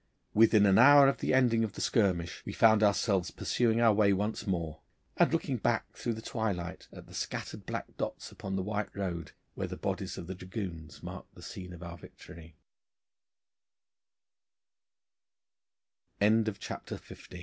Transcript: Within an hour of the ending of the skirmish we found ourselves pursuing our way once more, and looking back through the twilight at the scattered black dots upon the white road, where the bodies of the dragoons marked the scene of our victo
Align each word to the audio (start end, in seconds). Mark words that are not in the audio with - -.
Within 0.33 0.65
an 0.65 0.79
hour 0.79 1.07
of 1.07 1.19
the 1.19 1.31
ending 1.31 1.63
of 1.63 1.73
the 1.73 1.79
skirmish 1.79 2.41
we 2.43 2.53
found 2.53 2.81
ourselves 2.81 3.29
pursuing 3.29 3.79
our 3.79 3.93
way 3.93 4.13
once 4.13 4.47
more, 4.47 4.79
and 5.17 5.31
looking 5.31 5.57
back 5.57 5.91
through 5.95 6.13
the 6.15 6.23
twilight 6.23 6.87
at 6.91 7.05
the 7.05 7.13
scattered 7.13 7.67
black 7.67 7.97
dots 7.97 8.31
upon 8.31 8.55
the 8.55 8.63
white 8.63 8.89
road, 8.95 9.33
where 9.53 9.67
the 9.67 9.77
bodies 9.77 10.17
of 10.17 10.25
the 10.25 10.33
dragoons 10.33 11.03
marked 11.03 11.35
the 11.35 11.43
scene 11.43 11.71
of 11.71 11.83
our 11.83 11.99
victo 11.99 12.49